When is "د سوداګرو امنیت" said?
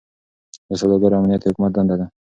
0.69-1.41